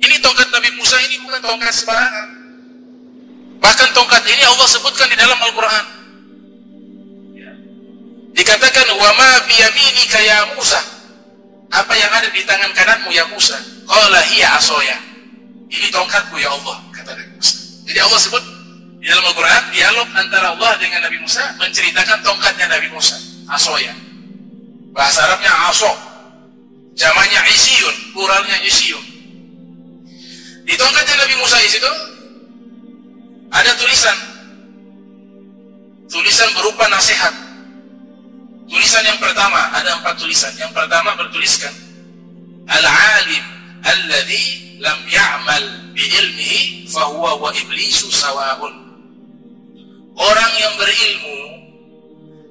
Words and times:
Ini 0.00 0.16
tongkat 0.20 0.48
Nabi 0.52 0.70
Musa 0.76 0.96
ini 1.08 1.16
bukan 1.24 1.40
tongkat 1.40 1.72
sembarangan. 1.72 2.28
Bahkan 3.56 3.88
tongkat 3.96 4.22
ini 4.28 4.42
Allah 4.44 4.68
sebutkan 4.68 5.08
di 5.08 5.16
dalam 5.16 5.38
Al-Quran. 5.40 5.84
Dikatakan, 8.36 8.86
wa 9.00 9.10
ma 9.16 9.30
biyaminika 9.48 10.20
ya 10.20 10.38
Musa. 10.52 10.76
Apa 11.72 11.92
yang 11.96 12.12
ada 12.12 12.28
di 12.28 12.44
tangan 12.44 12.68
kananmu 12.76 13.08
ya 13.08 13.24
Musa? 13.32 13.56
Qala 13.88 14.20
hiya 14.28 14.60
asoya. 14.60 14.96
Ini 15.72 15.88
tongkatku 15.88 16.36
ya 16.36 16.52
Allah, 16.52 16.84
kata 16.92 17.16
Nabi 17.16 17.32
Musa. 17.32 17.54
Jadi 17.88 17.98
Allah 17.98 18.20
sebut 18.20 18.44
di 19.00 19.08
dalam 19.08 19.24
Al-Quran, 19.24 19.62
dialog 19.72 20.08
antara 20.14 20.52
Allah 20.52 20.72
dengan 20.76 21.00
Nabi 21.00 21.18
Musa 21.24 21.42
menceritakan 21.56 22.20
tongkatnya 22.20 22.66
Nabi 22.68 22.92
Musa, 22.92 23.16
asoya. 23.48 23.96
Bahasa 24.92 25.24
Arabnya 25.26 25.52
aso. 25.72 25.92
Jamannya 26.96 27.40
isyun, 27.52 28.16
pluralnya 28.16 28.56
isyun. 28.64 29.15
Di 30.66 30.74
tongkatnya 30.74 31.14
Nabi 31.22 31.34
Musa 31.38 31.56
di 31.62 31.70
situ 31.70 31.92
ada 33.54 33.70
tulisan. 33.78 34.18
Tulisan 36.10 36.50
berupa 36.58 36.90
nasihat. 36.90 37.34
Tulisan 38.66 39.02
yang 39.06 39.18
pertama, 39.22 39.70
ada 39.70 39.94
empat 40.02 40.18
tulisan. 40.18 40.50
Yang 40.58 40.74
pertama 40.74 41.14
bertuliskan 41.14 41.70
Al-alim 42.66 43.46
alladhi 43.86 44.76
lam 44.82 44.98
ya'mal 45.06 45.94
bi'ilmihi 45.94 46.90
fahuwa 46.90 47.38
wa 47.38 47.50
iblisu 47.54 48.10
sawa'un. 48.10 48.74
Orang 50.18 50.52
yang 50.58 50.74
berilmu 50.74 51.38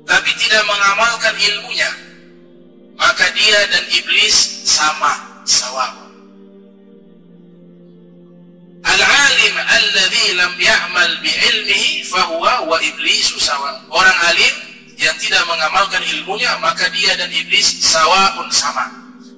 tapi 0.07 0.31
tidak 0.39 0.63
mengamalkan 0.69 1.35
ilmunya, 1.35 1.91
maka 2.95 3.25
dia 3.35 3.59
dan 3.73 3.83
iblis 3.91 4.63
sama, 4.63 5.43
sawa'un. 5.43 6.04
Al-alim 9.55 9.95
alladhi 9.95 10.27
lam 10.35 10.53
ya'mal 10.59 11.13
bi'ilmihi 11.23 12.03
fahuwa 12.11 12.67
wa 12.67 12.77
iblisu 12.83 13.39
sawa. 13.39 13.79
Orang 13.87 14.17
alim 14.27 14.53
yang 14.99 15.15
tidak 15.19 15.43
mengamalkan 15.47 16.03
ilmunya 16.15 16.51
maka 16.59 16.87
dia 16.91 17.15
dan 17.15 17.31
iblis 17.31 17.79
sawaun 17.83 18.51
sama. 18.51 18.91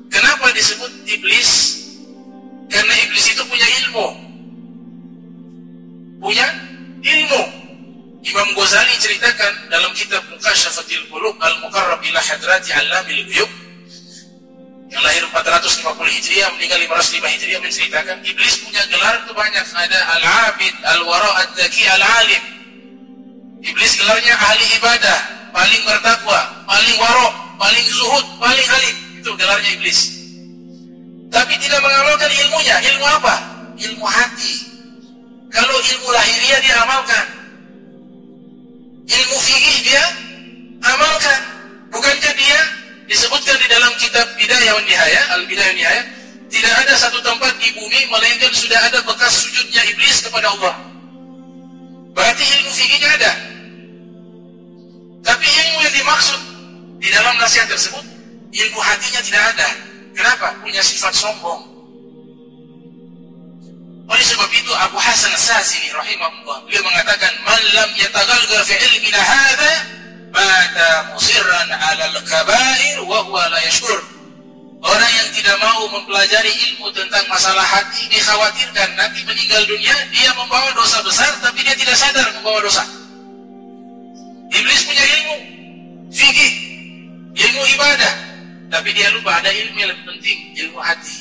Kenapa 0.09 0.49
disebut 0.53 0.89
iblis? 1.05 1.49
Karena 2.73 2.93
iblis 3.05 3.25
itu 3.29 3.43
punya 3.45 3.67
ilmu. 3.85 4.07
Punya 6.17 6.47
ilmu. 7.05 7.43
Imam 8.27 8.49
Ghazali 8.57 8.91
ceritakan 8.99 9.71
dalam 9.71 9.93
kitab 9.95 10.19
Mukasyafatil 10.27 11.07
Qulub 11.07 11.37
Al-Muqarrab 11.39 12.01
ila 12.03 12.19
Hadrati 12.19 12.75
Allamil 12.75 13.23
Ghuyub 13.29 13.51
yang 14.87 15.03
lahir 15.03 15.23
450 15.27 15.83
Hijriah 15.99 16.47
meninggal 16.55 16.79
505 16.79 17.33
Hijriah 17.35 17.59
menceritakan 17.59 18.17
iblis 18.23 18.55
punya 18.63 18.83
gelar 18.87 19.19
itu 19.19 19.31
banyak 19.35 19.65
ada 19.75 19.99
al-abid 20.15 20.75
al-wara 20.87 21.31
ad-daki 21.43 21.83
al-alim. 21.91 22.43
Iblis 23.67 23.91
gelarnya 23.99 24.31
ahli 24.31 24.65
ibadah 24.79 25.19
paling 25.51 25.81
bertakwa 25.83 26.39
paling 26.63 26.95
warok 27.03 27.33
paling 27.59 27.85
zuhud 27.91 28.25
paling 28.39 28.67
alim. 28.79 28.95
Itu 29.19 29.35
gelarnya 29.35 29.71
iblis. 29.75 29.99
Tapi 31.27 31.53
tidak 31.59 31.83
mengamalkan 31.83 32.31
ilmunya. 32.31 32.79
Ilmu 32.79 33.05
apa? 33.19 33.35
ilmu 33.77 34.05
hati. 34.05 34.53
Kalau 35.53 35.77
ilmu 35.77 36.09
lahiriah 36.11 36.59
dia 36.63 36.75
amalkan. 36.81 37.25
Ilmu 39.07 39.37
fikih 39.37 39.77
dia 39.85 40.03
amalkan. 40.83 41.39
Bukankah 41.93 42.33
dia 42.35 42.59
disebutkan 43.07 43.55
di 43.57 43.67
dalam 43.71 43.91
kitab 43.97 44.27
Bidayah 44.35 44.71
wa 44.75 44.83
Nihayah, 44.83 45.23
Al-Bidayah 45.39 45.73
wa 45.73 46.15
tidak 46.47 46.73
ada 46.79 46.93
satu 46.95 47.19
tempat 47.19 47.59
di 47.59 47.75
bumi 47.75 48.07
melainkan 48.07 48.51
sudah 48.55 48.79
ada 48.79 49.03
bekas 49.03 49.43
sujudnya 49.43 49.83
iblis 49.91 50.23
kepada 50.23 50.47
Allah. 50.47 50.75
Berarti 52.15 52.43
ilmu 52.43 52.71
fikihnya 52.71 53.09
ada. 53.19 53.31
Tapi 55.27 55.43
ilmu 55.43 55.77
yang 55.83 55.95
dimaksud 55.95 56.41
di 57.03 57.09
dalam 57.11 57.35
nasihat 57.35 57.67
tersebut, 57.67 58.05
ilmu 58.47 58.79
hatinya 58.79 59.21
tidak 59.27 59.43
ada. 59.55 59.69
Kenapa? 60.15 60.55
Punya 60.63 60.79
sifat 60.79 61.11
sombong. 61.11 61.77
Oleh 64.07 64.23
sebab 64.23 64.47
itu 64.55 64.71
Abu 64.71 64.95
Hasan 64.95 65.35
As-Sazili 65.35 65.91
rahimahullah 65.91 66.63
beliau 66.63 66.79
mengatakan 66.79 67.27
man 67.43 67.59
lam 67.75 67.91
yatagalgal 67.99 68.63
fi 68.63 68.79
ilmina 68.79 69.19
hadha 69.19 69.96
mata 70.37 70.89
musirran 71.17 71.69
alal 71.73 72.17
kabair 72.29 72.97
wa 73.09 73.25
huwa 73.25 73.49
la 73.49 73.59
yashkur. 73.65 73.97
Orang 74.77 75.09
yang 75.09 75.29
tidak 75.33 75.57
mau 75.57 75.89
mempelajari 75.89 76.53
ilmu 76.69 76.93
tentang 76.93 77.25
masalah 77.25 77.65
hati 77.65 78.05
dikhawatirkan 78.13 78.93
nanti 78.93 79.25
meninggal 79.25 79.65
dunia 79.65 79.97
dia 80.13 80.29
membawa 80.37 80.69
dosa 80.77 81.01
besar 81.01 81.33
tapi 81.41 81.65
dia 81.65 81.73
tidak 81.73 81.97
sadar 81.97 82.29
membawa 82.37 82.61
dosa. 82.61 82.85
Iblis 84.53 84.81
punya 84.85 85.03
ilmu 85.03 85.35
fikih, 86.13 86.53
ilmu 87.35 87.63
ibadah, 87.73 88.13
tapi 88.71 88.95
dia 88.95 89.11
lupa 89.11 89.43
ada 89.43 89.51
ilmu 89.51 89.75
yang 89.75 89.91
lebih 89.91 90.05
penting, 90.07 90.37
ilmu 90.55 90.79
hati. 90.79 91.17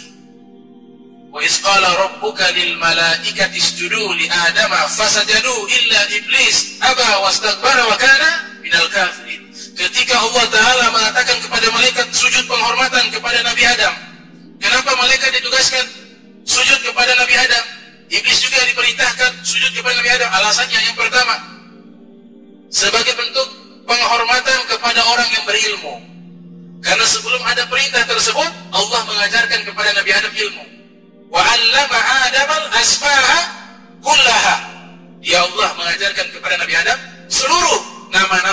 Wa 1.33 1.41
isqala 1.43 1.91
rabbuka 2.07 2.47
lil 2.55 2.79
malaikati 2.79 3.59
isjudu 3.59 4.15
li 4.15 4.31
adama 4.31 4.89
fasajadu 4.89 5.55
illa 5.69 6.01
iblis 6.17 6.79
aba 6.81 7.25
wastakbara 7.27 7.83
wa 7.89 7.97
kana 7.99 8.56
minal 8.67 8.87
kafirin. 8.91 9.47
Ketika 9.79 10.15
Allah 10.19 10.45
Ta'ala 10.51 10.85
mengatakan 10.91 11.39
kepada 11.39 11.67
malaikat 11.71 12.07
sujud 12.11 12.45
penghormatan 12.51 13.15
kepada 13.15 13.39
Nabi 13.47 13.63
Adam. 13.63 13.95
Kenapa 14.59 14.91
malaikat 14.99 15.31
ditugaskan 15.39 15.87
sujud 16.43 16.81
kepada 16.83 17.15
Nabi 17.15 17.35
Adam? 17.39 17.65
Iblis 18.11 18.39
juga 18.43 18.59
diperintahkan 18.67 19.31
sujud 19.47 19.71
kepada 19.71 19.95
Nabi 20.03 20.11
Adam. 20.19 20.29
Alasannya 20.35 20.81
yang 20.83 20.97
pertama, 20.99 21.35
sebagai 22.75 23.15
bentuk 23.15 23.49
penghormatan 23.87 24.59
kepada 24.67 25.01
orang 25.15 25.29
yang 25.31 25.45
berilmu. 25.47 25.95
Karena 26.83 27.07
sebelum 27.07 27.43
ada 27.47 27.67
perintah 27.71 28.03
tersebut, 28.07 28.51
Allah 28.75 29.01
mengajarkan 29.07 29.61
kepada 29.63 29.91
Nabi 29.95 30.11
Adam 30.11 30.33
ilmu. 30.35 30.65
Wa 31.31 31.43
'allama 31.43 31.99
Adam 32.27 32.51
al-asma'a 32.51 33.39
kullaha. 34.03 34.57
Ya 35.23 35.43
Allah 35.43 35.69
mengajarkan 35.75 36.27
kepada 36.31 36.55
Nabi 36.63 36.75
Adam 36.79 36.99
seluruh 37.27 37.97
nama-nama 38.15 38.46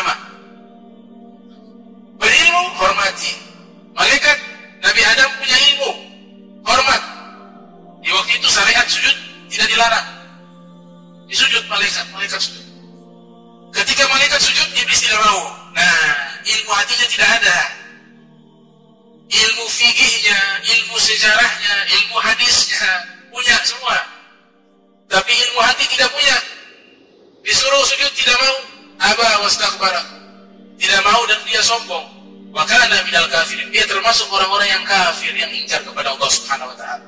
tidak 26.03 26.19
punya. 26.19 26.37
Disuruh 27.47 27.83
sujud 27.87 28.11
tidak 28.11 28.35
mau. 28.43 28.57
Aba 28.99 29.47
wastakbara. 29.47 30.03
Tidak 30.75 30.99
mau 31.07 31.23
dan 31.31 31.39
dia 31.47 31.63
sombong. 31.63 32.03
Maka 32.51 32.75
Nabi 32.91 33.15
al 33.15 33.31
kafirin. 33.31 33.71
Dia 33.71 33.87
termasuk 33.87 34.27
orang-orang 34.27 34.67
yang 34.67 34.83
kafir 34.83 35.31
yang 35.31 35.47
ingkar 35.55 35.79
kepada 35.79 36.11
Allah 36.11 36.27
Subhanahu 36.27 36.67
wa 36.67 36.75
taala. 36.75 37.07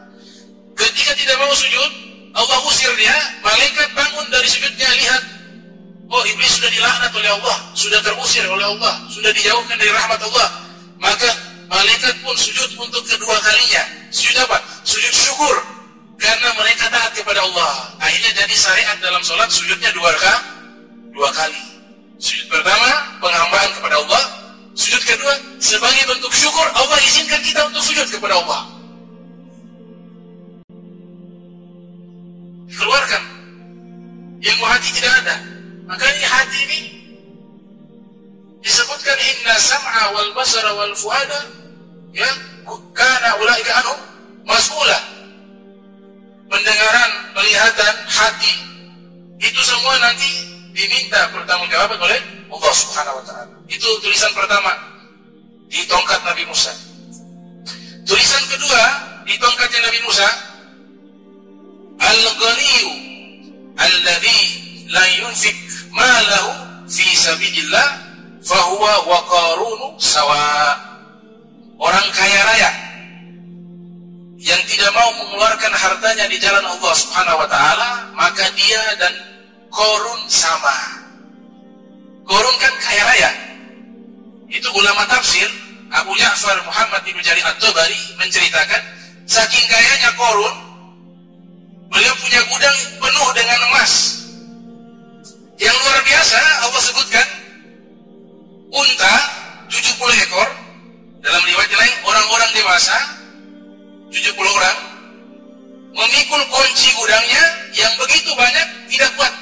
Ketika 0.79 1.11
tidak 1.19 1.35
mau 1.43 1.51
sujud 1.51 1.91
Allah 2.39 2.59
usir 2.71 2.87
dia. 2.95 3.15
Malaikat 3.43 3.91
bangun 3.91 4.31
dari 4.31 4.47
sujudnya 4.47 4.87
lihat. 4.87 5.23
Oh 6.07 6.23
iblis 6.31 6.55
sudah 6.55 6.71
dilaknat 6.71 7.11
oleh 7.11 7.31
Allah. 7.35 7.57
Sudah 7.75 7.99
terusir 7.99 8.47
oleh 8.47 8.63
Allah. 8.63 9.03
Sudah 9.11 9.35
dijauhkan 9.35 9.75
dari 9.75 9.91
rahmat 9.91 10.23
Allah. 10.23 10.47
Maka 11.03 11.27
malaikat 11.67 12.15
pun 12.23 12.35
sujud 12.39 12.79
untuk 12.79 13.03
kedua 13.03 13.35
kalinya 13.43 13.74
sholat 19.25 19.49
sujudnya 19.49 19.89
dua 19.97 20.13
kali 20.21 20.45
dua 21.09 21.29
kali 21.33 21.75
Sujud 22.15 22.47
pertama 22.47 23.19
penghambaan 23.19 23.69
kepada 23.75 23.95
Allah, 23.99 24.23
sujud 24.71 25.03
kedua 25.03 25.35
sebagai 25.59 26.07
bentuk 26.07 26.31
syukur 26.31 26.63
Allah 26.71 26.95
izinkan 27.03 27.41
kita 27.43 27.59
untuk 27.67 27.83
sujud 27.83 28.07
kepada 28.07 28.39
Allah. 28.39 28.61
Keluarkan 32.71 33.23
yang 34.39 34.59
hati 34.63 34.89
tidak 34.95 35.11
ada. 35.21 35.35
Makanya 35.85 36.27
hati 36.27 36.57
ini 36.65 36.81
disebutkan 38.63 39.17
inna 39.19 39.55
sam'a 39.59 40.15
wal 40.15 40.31
basara 40.33 40.71
wal 40.73 40.95
fuada 40.97 41.45
ya 42.15 42.31
kana 42.95 43.29
ulaika 43.43 43.71
anhum 43.83 43.99
mas'ula. 44.47 44.99
Pendengaran, 46.47 47.11
penglihatan, 47.35 47.93
hati 48.07 48.74
itu 49.39 49.61
semua 49.63 49.95
nanti 49.99 50.29
diminta 50.75 51.31
pertanggungjawaban 51.31 51.99
oleh 51.99 52.19
Allah 52.51 52.73
Subhanahu 52.75 53.19
wa 53.19 53.23
taala. 53.23 53.53
Itu 53.67 53.87
tulisan 54.03 54.31
pertama 54.35 54.71
di 55.71 55.81
tongkat 55.87 56.21
Nabi 56.23 56.43
Musa. 56.47 56.71
Tulisan 58.05 58.43
kedua 58.51 58.83
di 59.25 59.33
tongkatnya 59.41 59.81
Nabi 59.89 59.99
Musa 60.05 60.27
al-ghaniyu 61.97 62.91
alladhi 63.79 64.39
la 64.93 65.05
yunfik 65.23 65.57
malahu 65.89 66.51
fi 66.85 67.05
sabilillah 67.17 67.87
fahuwa 68.45 68.93
wa 69.09 69.19
qarunu 69.25 69.87
sawa 69.97 70.45
orang 71.81 72.07
kaya 72.13 72.41
raya 72.45 72.84
yang 74.45 74.61
tidak 74.69 74.93
mau 74.93 75.09
mengeluarkan 75.17 75.73
hartanya 75.73 76.29
di 76.29 76.37
jalan 76.37 76.61
Allah 76.61 76.93
Subhanahu 76.93 77.41
wa 77.41 77.49
taala 77.49 77.89
maka 78.13 78.45
dia 78.53 78.83
dan 79.01 79.13
korun 79.73 80.21
sama. 80.29 81.01
Korun 82.29 82.55
kan 82.61 82.73
kaya 82.77 83.03
raya. 83.09 83.31
Itu 84.45 84.69
ulama 84.69 85.01
tafsir 85.09 85.49
Abu 85.89 86.13
Ja'far 86.21 86.61
Muhammad 86.61 87.01
bin 87.09 87.17
Jarir 87.25 87.41
At-Tabari 87.41 87.97
menceritakan 88.21 88.81
saking 89.25 89.65
kayanya 89.65 90.13
korun 90.13 90.55
beliau 91.89 92.13
punya 92.21 92.41
gudang 92.45 92.77
penuh 93.01 93.29
dengan 93.33 93.59
emas. 93.73 93.93
Yang 95.57 95.73
luar 95.73 95.99
biasa 96.05 96.37
Allah 96.69 96.81
sebutkan 96.85 97.27
unta 98.69 99.13
70 99.73 99.89
ekor. 100.29 100.49
Dalam 101.25 101.41
riwayat 101.41 101.73
lain 101.73 101.93
orang-orang 102.05 102.53
dewasa 102.53 103.14
70 104.15 104.31
orang 104.31 104.77
memikul 105.91 106.39
kunci 106.47 106.87
gudangnya 106.95 107.43
yang 107.75 107.91
begitu 107.99 108.31
banyak 108.31 108.67
tidak 108.87 109.11
kuat. 109.19 109.33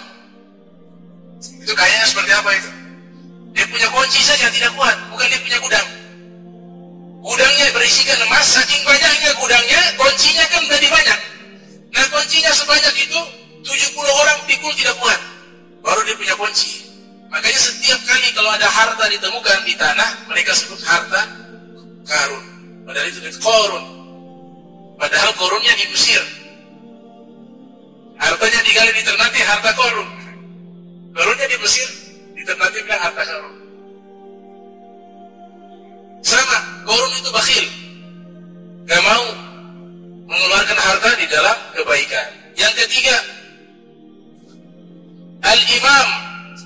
Itu 1.61 1.73
kayaknya 1.77 2.07
seperti 2.09 2.31
apa 2.33 2.49
itu? 2.57 2.69
Dia 3.53 3.69
punya 3.69 3.85
kunci 3.93 4.25
saja 4.25 4.49
tidak 4.49 4.73
kuat 4.73 4.97
bukan 5.13 5.29
dia 5.29 5.41
punya 5.45 5.59
gudang. 5.61 5.87
Gudangnya 7.21 7.69
berisikan 7.69 8.17
emas 8.25 8.49
saking 8.49 8.81
banyaknya 8.81 9.31
gudangnya 9.37 9.81
kuncinya 9.93 10.45
kan 10.49 10.63
tadi 10.65 10.87
banyak. 10.89 11.19
Nah 11.93 12.05
kuncinya 12.09 12.49
sebanyak 12.57 12.95
itu 12.97 13.19
70 13.61 13.93
orang 13.93 14.37
pikul 14.49 14.73
tidak 14.73 14.97
kuat. 14.97 15.21
Baru 15.85 16.01
dia 16.01 16.17
punya 16.17 16.33
kunci. 16.33 16.81
Makanya 17.29 17.61
setiap 17.61 18.01
kali 18.09 18.25
kalau 18.33 18.49
ada 18.49 18.65
harta 18.65 19.05
ditemukan 19.05 19.57
di 19.69 19.77
tanah 19.77 20.09
mereka 20.33 20.49
sebut 20.57 20.81
harta 20.81 21.29
karun. 22.09 22.45
Padahal 22.89 23.05
itu 23.13 23.21
korun 23.37 23.92
padahal 24.99 25.31
korunnya 25.35 25.73
di 25.77 25.85
Mesir 25.91 26.21
hartanya 28.17 28.59
digali 28.63 28.91
di 28.95 29.03
Ternate 29.03 29.41
harta 29.43 29.71
korun. 29.75 30.09
Korunnya 31.13 31.47
di 31.49 31.57
Mesir 31.59 31.87
di 32.33 32.41
Ternate 32.45 32.79
bilang 32.81 33.01
harta 33.03 33.23
karun 33.25 33.63
sama 36.23 36.57
korun 36.87 37.11
itu 37.19 37.29
bakhil. 37.35 37.65
Gak 38.87 39.01
mau 39.03 39.25
mengeluarkan 40.27 40.79
harta 40.79 41.09
di 41.19 41.27
dalam 41.27 41.57
kebaikan. 41.75 42.27
Yang 42.55 42.73
ketiga 42.87 43.15
al-imam 45.43 46.09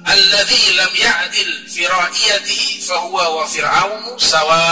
alladhi 0.05 0.61
lam 0.77 0.93
ya'dil 0.93 1.51
fi 1.65 1.81
ra'iyatihi 1.89 2.85
fahuwa 2.85 3.25
wa 3.41 3.43
fir'aunu 3.49 4.13
sawa. 4.21 4.65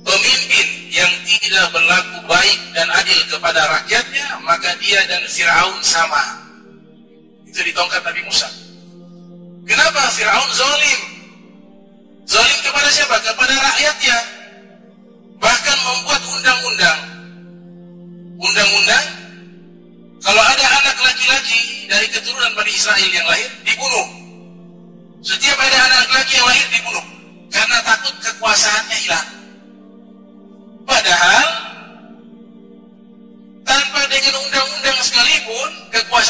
Pemimpin 0.00 0.68
yang 0.90 1.12
tidak 1.22 1.66
berlaku 1.70 2.18
baik 2.26 2.58
dan 2.74 2.86
adil 2.90 3.20
kepada 3.30 3.62
rakyatnya 3.80 4.26
maka 4.42 4.74
dia 4.82 5.00
dan 5.06 5.22
Fir'aun 5.30 5.78
sama 5.86 6.22
itu 7.46 7.62
di 7.62 7.72
tongkat 7.74 8.02
Nabi 8.02 8.22
Musa 8.26 8.50
kenapa 9.66 10.10
Fir'aun 10.14 10.50
zalim 10.50 11.00
zalim 12.26 12.58
kepada 12.66 12.88
siapa? 12.90 13.16
kepada 13.22 13.54
rakyatnya 13.54 14.18
bahkan 15.38 15.78
membuat 15.86 16.22
undang-undang 16.26 16.98
undang-undang 18.42 19.06
kalau 20.20 20.42
ada 20.44 20.66
anak 20.84 20.96
laki-laki 21.00 21.88
dari 21.88 22.06
keturunan 22.12 22.52
Bani 22.52 22.72
Israel 22.76 23.08
yang 23.08 23.24
lahir, 23.24 23.48
dibunuh. 23.64 24.06
Setiap 25.24 25.56
ada 25.56 25.76
anak 25.80 25.98
laki-laki 26.12 26.32
yang 26.36 26.46
lahir, 26.46 26.66
dibunuh. 26.68 27.04
Karena 27.48 27.78
takut 27.80 28.14
kekuasaannya 28.20 28.69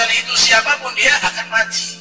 kekuasaan 0.01 0.25
itu 0.25 0.35
siapa 0.49 0.73
pun 0.81 0.93
dia 0.97 1.13
akan 1.13 1.47
mati. 1.53 2.01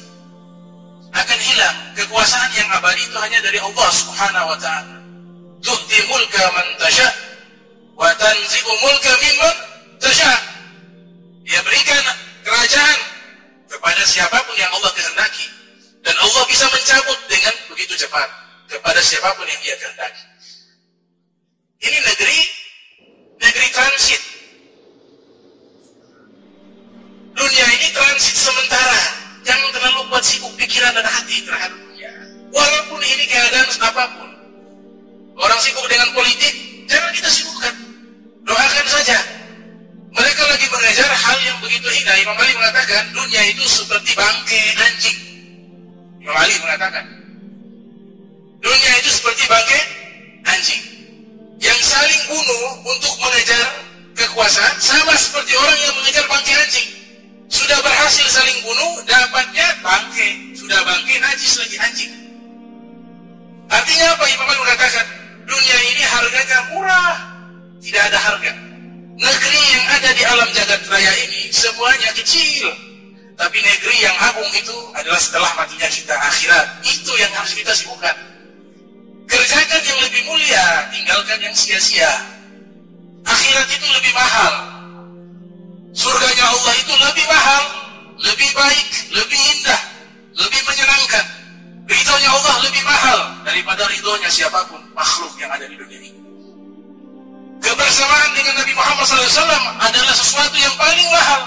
Akan 1.12 1.36
hilang. 1.36 1.76
Kekuasaan 1.92 2.48
yang 2.56 2.68
abadi 2.72 3.04
itu 3.04 3.18
hanya 3.20 3.38
dari 3.44 3.60
Allah 3.60 3.88
subhanahu 3.92 4.46
wa 4.48 4.56
ta'ala. 4.56 4.96
Tu'ti 5.60 5.98
mulka 6.08 6.44
man 6.56 6.64
tasha' 6.80 7.12
wa 8.00 8.08
tanzi'u 8.16 8.72
mulka 8.80 9.12
mimman 9.20 9.56
tasha' 10.00 10.38
Dia 11.44 11.60
berikan 11.60 12.00
kerajaan 12.40 12.98
kepada 13.68 14.02
siapa 14.08 14.40
pun 14.48 14.56
yang 14.56 14.72
Allah 14.80 14.92
kehendaki. 14.96 15.44
Dan 16.00 16.16
Allah 16.16 16.42
bisa 16.48 16.64
mencabut 16.72 17.18
dengan 17.28 17.52
begitu 17.68 18.00
cepat 18.00 18.28
kepada 18.64 19.00
siapa 19.04 19.28
pun 19.36 19.44
yang 19.44 19.60
dia 19.60 19.76
kehendaki. 19.76 20.24
Ini 21.84 21.98
negeri 22.00 22.40
negeri 23.44 23.68
transit. 23.76 24.22
Dunia 27.40 27.66
ini 27.80 27.88
transit 27.96 28.36
sementara. 28.36 29.00
Jangan 29.40 29.72
terlalu 29.72 30.12
buat 30.12 30.20
sibuk 30.20 30.52
pikiran 30.60 30.92
dan 30.92 31.06
hati 31.08 31.40
terhadap 31.40 31.80
dunia. 31.80 32.12
Walaupun 32.52 33.00
ini 33.00 33.24
keadaan 33.24 33.64
apa 33.72 34.04
pun. 34.20 34.30
Orang 35.40 35.56
sibuk 35.64 35.88
dengan 35.88 36.12
politik, 36.12 36.84
jangan 36.84 37.08
kita 37.16 37.32
sibukkan. 37.32 37.72
Doakan 38.44 38.86
saja 38.92 39.16
mereka 40.12 40.42
lagi 40.44 40.66
mengejar 40.68 41.08
hal 41.08 41.38
yang 41.40 41.56
begitu 41.64 41.88
hina. 41.88 42.12
Imam 42.20 42.36
Ali 42.36 42.52
mengatakan 42.52 43.08
dunia 43.16 43.42
itu 43.48 43.64
seperti 43.64 44.12
bangke 44.12 44.60
anjing. 44.76 45.18
Imam 46.20 46.36
Ali 46.36 46.60
mengatakan 46.60 47.04
dunia 48.60 48.92
itu 49.00 49.08
seperti 49.08 49.48
bangke 49.48 49.80
anjing 50.44 50.82
yang 51.64 51.80
saling 51.80 52.20
bunuh 52.28 52.84
untuk 52.84 53.14
mengejar 53.24 53.64
kekuasaan 54.12 54.76
sama 54.76 55.16
seperti 55.16 55.56
orang 55.56 55.78
yang 55.80 55.94
mengejar 55.96 56.24
bangke 56.28 56.52
anjing. 56.52 56.99
Sudah 57.50 57.78
berhasil 57.82 58.26
saling 58.30 58.58
bunuh, 58.62 59.02
dapatnya 59.10 59.66
bangke. 59.82 60.54
Sudah 60.54 60.78
bangke, 60.86 61.18
najis 61.18 61.58
lagi 61.58 61.76
anjing. 61.82 62.12
Artinya 63.66 64.06
apa? 64.14 64.24
Imam 64.30 64.46
Ali 64.46 64.58
mengatakan 64.62 65.06
dunia 65.46 65.78
ini 65.90 66.02
harganya 66.06 66.58
murah, 66.70 67.14
tidak 67.82 68.02
ada 68.06 68.18
harga. 68.18 68.52
Negeri 69.20 69.62
yang 69.74 69.86
ada 69.98 70.10
di 70.16 70.22
alam 70.24 70.48
jagat 70.56 70.80
raya 70.88 71.12
ini 71.26 71.50
semuanya 71.50 72.10
kecil. 72.14 72.70
Tapi 73.34 73.58
negeri 73.58 73.96
yang 73.98 74.16
agung 74.20 74.48
itu 74.54 74.76
adalah 74.94 75.18
setelah 75.18 75.50
matinya 75.58 75.88
kita 75.90 76.14
akhirat. 76.14 76.66
Itu 76.86 77.12
yang 77.18 77.32
harus 77.34 77.52
kita 77.52 77.72
sibukkan. 77.74 78.16
Kerjakan 79.26 79.82
yang 79.84 79.98
lebih 80.06 80.22
mulia 80.24 80.86
tinggalkan 80.94 81.38
yang 81.42 81.54
sia-sia. 81.54 82.10
Akhirat 83.26 83.68
itu 83.68 83.86
lebih 83.90 84.12
mahal 84.16 84.79
surganya 85.94 86.44
Allah 86.46 86.74
itu 86.78 86.94
lebih 86.94 87.26
mahal 87.26 87.64
lebih 88.20 88.50
baik 88.52 88.88
lebih 89.14 89.40
indah 89.58 89.80
lebih 90.38 90.60
menyenangkan 90.66 91.24
ridhonya 91.90 92.30
Allah 92.30 92.54
lebih 92.64 92.82
mahal 92.86 93.18
daripada 93.42 93.82
ridhonya 93.90 94.30
siapa 94.30 94.60
pun 94.70 94.80
makhluk 94.94 95.32
yang 95.40 95.50
ada 95.50 95.66
di 95.66 95.74
dunia 95.74 95.98
ini 95.98 96.20
kebersamaan 97.70 98.30
dengan 98.34 98.54
Nabi 98.58 98.72
Muhammad 98.74 99.04
SAW 99.06 99.64
adalah 99.78 100.14
sesuatu 100.16 100.56
yang 100.58 100.74
paling 100.74 101.08
mahal, 101.12 101.42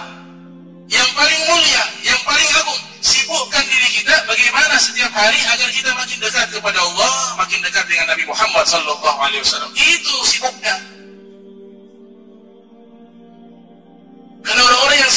yang 0.88 1.10
paling 1.18 1.42
mulia, 1.50 1.84
yang 2.06 2.20
paling 2.24 2.48
agung. 2.56 2.82
Sibukkan 3.04 3.64
diri 3.68 3.90
kita 4.00 4.16
bagaimana 4.24 4.80
setiap 4.80 5.12
hari 5.12 5.36
agar 5.52 5.68
kita 5.76 5.92
makin 5.92 6.18
dekat 6.24 6.48
kepada 6.56 6.80
Allah, 6.80 7.12
makin 7.36 7.60
dekat 7.60 7.84
dengan 7.92 8.08
Nabi 8.16 8.24
Muhammad 8.24 8.64
SAW. 8.64 9.76
Itu 9.76 10.16
sibuknya. 10.24 10.93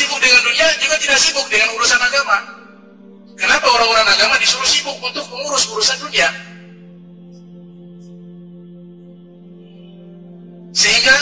Sibuk 0.06 0.22
dengan 0.22 0.38
dunia 0.46 0.66
juga 0.78 0.96
tidak 1.02 1.18
sibuk 1.18 1.46
dengan 1.50 1.68
urusan 1.74 1.98
agama. 1.98 2.38
Kenapa 3.34 3.66
orang-orang 3.74 4.06
agama 4.06 4.38
disuruh 4.38 4.70
sibuk 4.70 4.94
untuk 5.02 5.26
mengurus 5.34 5.66
urusan 5.66 5.98
dunia? 5.98 6.30
Sehingga 10.70 11.16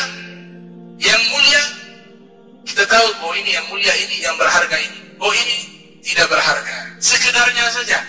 yang 1.00 1.23
mulia 1.33 1.62
kita 2.69 2.85
tahu 2.85 3.09
bahwa 3.25 3.33
oh 3.33 3.41
ini 3.41 3.57
yang 3.57 3.64
mulia 3.73 3.95
ini 3.97 4.21
yang 4.21 4.37
berharga 4.37 4.76
ini. 4.76 5.00
Oh 5.17 5.33
ini 5.33 5.59
tidak 6.05 6.29
berharga. 6.29 6.76
Sekedarnya 7.00 7.64
saja. 7.73 8.05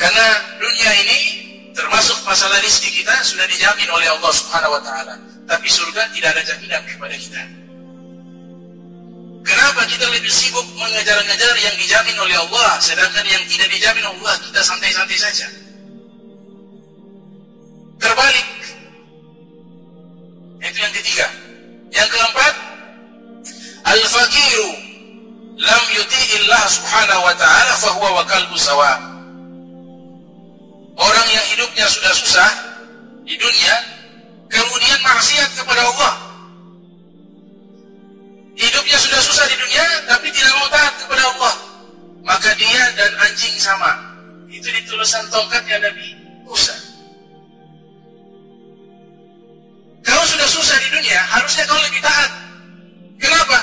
Karena 0.00 0.26
dunia 0.56 0.90
ini 1.04 1.18
termasuk 1.76 2.24
masalah 2.24 2.56
rezeki 2.64 3.04
kita 3.04 3.12
sudah 3.20 3.44
dijamin 3.52 3.92
oleh 3.92 4.08
Allah 4.08 4.32
Subhanahu 4.32 4.80
wa 4.80 4.82
taala. 4.82 5.14
Tapi 5.44 5.68
surga 5.68 6.08
tidak 6.16 6.40
ada 6.40 6.42
jaminan 6.48 6.80
kepada 6.88 7.12
kita. 7.20 7.63
Kenapa 9.44 9.84
kita 9.84 10.08
lebih 10.08 10.32
sibuk 10.32 10.64
mengejar-ngejar 10.80 11.54
yang 11.60 11.76
dijamin 11.76 12.16
oleh 12.16 12.36
Allah, 12.48 12.80
sedangkan 12.80 13.28
yang 13.28 13.44
tidak 13.44 13.68
dijamin 13.68 14.04
Allah 14.08 14.34
kita 14.40 14.60
santai-santai 14.64 15.18
saja? 15.20 15.46
Terbalik. 18.00 18.48
Itu 20.64 20.78
yang 20.80 20.94
ketiga. 20.96 21.28
Yang 21.92 22.08
keempat, 22.08 22.54
al-fakiru 23.84 24.70
lam 25.60 25.84
yuti'illah 25.92 26.64
subhanahu 26.64 27.22
wa 27.28 27.34
ta'ala 27.36 27.72
fahuwa 27.84 28.10
wa 28.16 28.24
kalbu 28.24 28.56
sawa. 28.56 28.96
Orang 30.96 31.26
yang 31.28 31.44
hidupnya 31.52 31.84
sudah 31.84 32.12
susah 32.16 32.50
di 33.28 33.36
dunia, 33.36 33.76
kemudian 34.48 34.98
maksiat 35.04 35.52
kepada 35.52 35.84
Allah, 35.84 36.12
Hidupnya 38.54 38.98
sudah 39.02 39.20
susah 39.20 39.46
di 39.50 39.56
dunia 39.58 39.84
tapi 40.06 40.30
tidak 40.30 40.54
mau 40.54 40.68
taat 40.70 40.94
kepada 41.02 41.22
Allah. 41.34 41.54
Maka 42.24 42.50
dia 42.54 42.82
dan 42.94 43.12
anjing 43.26 43.54
sama. 43.58 43.92
Itu 44.46 44.70
di 44.70 44.80
tulisan 44.86 45.26
tongkatnya 45.28 45.82
Nabi 45.82 46.14
Musa. 46.46 46.72
Kau 50.04 50.22
sudah 50.28 50.46
susah 50.46 50.76
di 50.78 50.88
dunia, 50.94 51.18
harusnya 51.34 51.64
kau 51.66 51.80
lebih 51.80 52.00
taat. 52.04 52.30
Kenapa? 53.18 53.58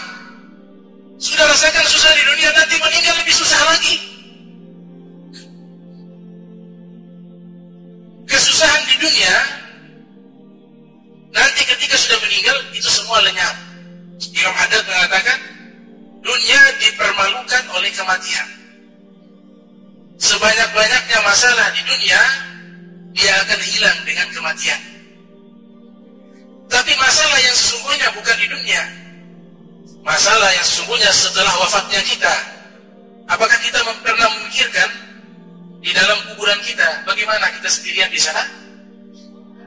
Sudah 1.22 1.46
rasakan 1.46 1.86
susah 1.86 2.12
di 2.18 2.24
dunia, 2.26 2.50
nanti 2.52 2.76
meninggal 2.82 3.16
lebih 3.22 3.36
susah 3.38 3.62
lagi. 3.70 4.11
Dunia, 21.92 22.22
dia 23.12 23.32
akan 23.44 23.60
hilang 23.60 23.98
dengan 24.08 24.28
kematian. 24.32 24.82
Tapi 26.72 26.92
masalah 26.96 27.40
yang 27.44 27.56
sesungguhnya 27.56 28.08
bukan 28.16 28.36
di 28.40 28.48
dunia. 28.48 28.84
Masalah 30.08 30.50
yang 30.56 30.64
sesungguhnya 30.64 31.12
setelah 31.12 31.52
wafatnya 31.60 32.00
kita. 32.08 32.36
Apakah 33.28 33.60
kita 33.60 33.84
pernah 34.02 34.28
memikirkan 34.40 34.90
di 35.84 35.92
dalam 35.92 36.18
kuburan 36.32 36.60
kita 36.64 37.04
bagaimana 37.04 37.52
kita 37.60 37.68
sendirian 37.68 38.08
di 38.08 38.20
sana? 38.20 38.44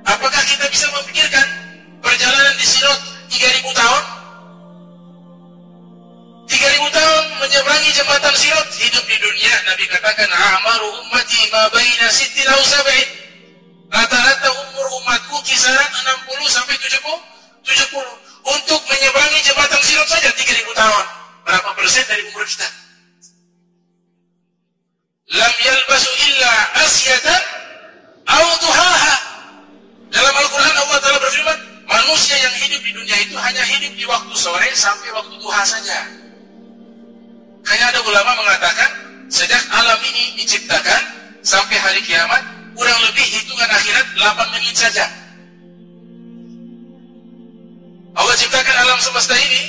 Apakah 0.04 0.43
kita 0.49 0.64
bisa 0.73 0.88
memikirkan 0.97 1.47
perjalanan 2.00 2.54
di 2.57 2.66
Sirot 2.66 3.00
3000 3.33 3.73
tahun? 3.73 4.02
3000 6.49 6.99
tahun 6.99 7.13
menyeberangi 7.54 7.90
jembatan 7.94 8.34
Sirot 8.34 8.66
hidup 8.82 9.04
di 9.06 9.14
dunia 9.23 9.54
Nabi 9.70 9.87
katakan 9.87 10.26
amaru 10.26 10.90
ummati 11.06 11.38
ma 11.54 11.70
baina 11.70 12.11
sittin 12.11 12.50
aw 12.50 12.58
sab'in 12.66 13.08
Rata-rata 13.94 14.50
umur 14.50 14.87
umatku 14.99 15.38
kisaran 15.46 15.87
60 16.02 16.50
sampai 16.50 16.75
70 16.75 16.99
70 16.99 17.94
untuk 18.58 18.80
menyeberangi 18.90 19.38
jembatan 19.46 19.78
Sirat 19.87 20.08
saja 20.11 20.34
3000 20.34 20.66
tahun. 20.66 21.06
Berapa 21.46 21.70
persen 21.78 22.02
dari 22.11 22.26
umur 22.26 22.42
kita? 22.42 22.66
Lam 25.38 25.54
yalbasu 25.54 26.11
illa 26.26 26.52
asyatan 26.82 27.42
aw 28.34 28.46
duhaha. 28.66 29.16
Dalam 30.11 30.34
Al-Qur'an 30.42 30.75
Allah 30.75 30.99
Taala 30.99 31.18
berfirman, 31.23 31.58
manusia 31.87 32.34
yang 32.34 32.54
hidup 32.66 32.82
di 32.82 32.92
dunia 32.99 33.16
itu 33.23 33.38
hanya 33.38 33.62
hidup 33.62 33.94
di 33.94 34.04
waktu 34.11 34.34
sore 34.34 34.75
sampai 34.75 35.14
waktu 35.14 35.38
duha 35.38 35.62
saja. 35.62 36.24
Hanya 37.64 37.85
ada 37.92 38.00
ulama 38.04 38.33
mengatakan, 38.44 38.90
sejak 39.33 39.62
alam 39.73 39.97
ini 40.04 40.37
diciptakan 40.44 41.02
sampai 41.40 41.76
hari 41.80 42.00
kiamat, 42.04 42.42
kurang 42.76 43.00
lebih 43.09 43.25
hitungan 43.25 43.71
akhirat 43.73 44.06
8 44.21 44.54
menit 44.54 44.76
saja. 44.76 45.06
Allah 48.14 48.35
ciptakan 48.38 48.76
alam 48.78 48.99
semesta 49.00 49.35
ini 49.35 49.62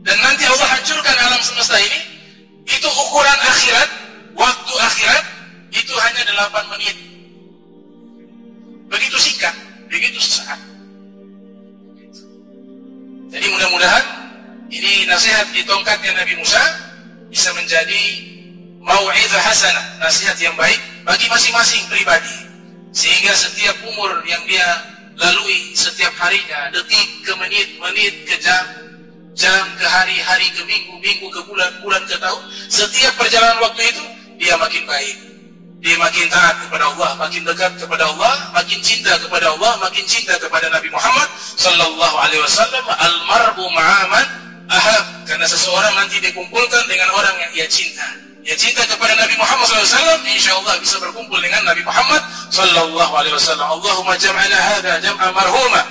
dan 0.00 0.16
nanti 0.22 0.48
Allah 0.48 0.68
hancurkan 0.70 1.16
alam 1.28 1.40
semesta 1.42 1.76
ini. 1.76 2.00
Itu 2.66 2.88
ukuran 2.88 3.38
akhirat, 3.46 3.90
waktu 4.34 4.74
akhirat 4.80 5.24
itu 5.74 5.92
hanya 5.98 6.22
8 6.30 6.72
menit. 6.72 6.96
Begitu 8.86 9.16
singkat, 9.18 9.54
begitu 9.90 10.18
sesaat. 10.22 10.58
Jadi 13.34 13.46
mudah-mudahan 13.50 14.04
ini 14.70 15.04
nasihat 15.10 15.50
di 15.52 15.60
tongkatnya 15.66 16.16
Nabi 16.16 16.38
Musa 16.38 16.85
bisa 17.30 17.50
menjadi 17.54 18.02
mau'izah 18.82 19.42
hasanah, 19.42 19.86
nasihat 20.02 20.38
yang 20.38 20.54
baik 20.54 20.78
bagi 21.02 21.26
masing-masing 21.26 21.82
pribadi. 21.90 22.46
Sehingga 22.96 23.34
setiap 23.36 23.76
umur 23.84 24.24
yang 24.24 24.40
dia 24.48 24.64
lalui 25.16 25.72
setiap 25.76 26.12
harinya, 26.16 26.72
detik 26.72 27.08
ke 27.24 27.32
menit, 27.36 27.68
menit 27.76 28.14
ke 28.24 28.36
jam, 28.40 28.64
jam 29.36 29.64
ke 29.76 29.84
hari, 29.84 30.16
hari 30.24 30.48
ke 30.56 30.64
minggu, 30.64 30.96
minggu 31.00 31.26
ke 31.28 31.40
bulan, 31.44 31.70
bulan 31.84 32.00
ke 32.08 32.16
tahun, 32.16 32.40
setiap 32.72 33.12
perjalanan 33.20 33.60
waktu 33.60 33.84
itu 33.84 34.04
dia 34.40 34.56
makin 34.56 34.84
baik. 34.88 35.16
Dia 35.76 35.92
makin 36.00 36.26
taat 36.32 36.56
kepada 36.66 36.88
Allah, 36.88 37.10
makin 37.20 37.46
dekat 37.46 37.72
kepada 37.78 38.08
Allah, 38.08 38.34
makin 38.56 38.80
cinta 38.80 39.12
kepada 39.22 39.54
Allah, 39.54 39.76
makin 39.78 40.02
cinta 40.08 40.34
kepada 40.40 40.66
Nabi 40.72 40.88
Muhammad 40.88 41.28
sallallahu 41.36 42.16
alaihi 42.16 42.42
wasallam. 42.42 42.84
Almarbu 42.90 43.64
ma'aman 43.70 44.45
ahab 44.70 45.04
karena 45.26 45.46
seseorang 45.46 45.94
nanti 45.94 46.18
dikumpulkan 46.22 46.82
dengan 46.90 47.08
orang 47.14 47.34
yang 47.38 47.50
ia 47.62 47.66
cinta 47.70 48.06
ya 48.46 48.54
cinta 48.54 48.86
kepada 48.86 49.10
Nabi 49.18 49.34
Muhammad 49.34 49.66
SAW, 49.66 50.22
insya 50.30 50.54
Allah 50.54 50.78
bisa 50.78 51.02
berkumpul 51.02 51.42
dengan 51.42 51.66
Nabi 51.66 51.82
Muhammad 51.82 52.22
Wasallam. 53.34 53.68
Allahumma 53.74 54.14
jam'ana 54.14 54.54
hada 54.54 55.02
jam'a 55.02 55.34
marhuma, 55.34 55.82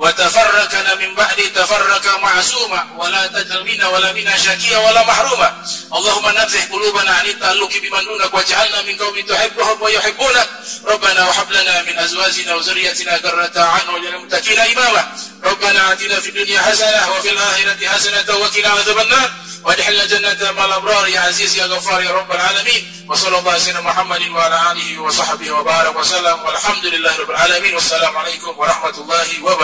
وتفرقنا 0.00 0.94
من 0.94 1.14
بعد 1.14 1.38
تفرق 1.54 2.18
معصوما 2.22 2.86
ولا 2.96 3.26
تجعل 3.26 3.64
منا 3.64 3.86
ولا 3.88 4.12
منا 4.12 4.36
شاكيا 4.36 4.78
ولا 4.78 5.02
محروما. 5.06 5.64
اللهم 5.92 6.26
نزه 6.38 6.64
قلوبنا 6.72 7.10
عن 7.10 7.26
التعلق 7.26 7.72
بمن 7.82 8.04
دونك 8.04 8.34
واجعلنا 8.34 8.82
من 8.82 8.96
قوم 8.96 9.20
تحبهم 9.20 9.82
ويحبونك. 9.82 10.48
ربنا 10.84 11.28
وهب 11.28 11.52
لنا 11.52 11.82
من 11.82 11.98
أزواجنا 11.98 12.54
وذريتنا 12.54 13.16
قرة 13.16 13.52
أعين 13.56 13.88
واجعلنا 13.88 14.72
إماما. 14.72 15.02
ربنا 15.44 15.92
آتنا 15.92 16.20
في 16.20 16.28
الدنيا 16.28 16.60
حسنة 16.60 17.10
وفي 17.10 17.30
الآخرة 17.30 17.88
حسنة 17.88 18.28
وقنا 18.36 18.68
عذاب 18.68 18.98
النار. 18.98 19.30
وادخلنا 19.64 20.04
جنة 20.04 20.52
مع 20.52 20.64
الأبرار 20.64 21.08
يا 21.08 21.20
عزيز 21.20 21.56
يا 21.56 21.64
غفار 21.64 22.00
يا 22.02 22.10
رب 22.10 22.32
العالمين. 22.32 23.06
وصلى 23.08 23.38
الله 23.38 23.50
على 23.50 23.60
سيدنا 23.60 23.80
محمد 23.80 24.28
وعلى 24.28 24.72
آله 24.72 24.98
وصحبه 24.98 25.50
وبارك 25.50 25.96
وسلم. 25.96 26.42
والحمد 26.44 26.86
لله 26.86 27.16
رب 27.16 27.30
العالمين. 27.30 27.74
والسلام 27.74 28.16
عليكم 28.16 28.58
ورحمة 28.58 28.96
الله 28.98 29.28
وبركاته. 29.42 29.60